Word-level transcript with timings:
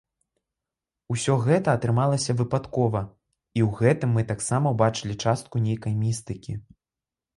Усё 1.15 1.33
гэта 1.47 1.69
атрымалася 1.79 2.35
выпадкова, 2.39 3.01
і 3.59 3.63
ў 3.67 3.83
гэтым 3.83 4.09
мы 4.17 4.21
таксама 4.33 4.65
ўбачылі 4.77 5.13
частку 5.29 5.55
нейкай 5.67 5.93
містыкі. 6.03 6.53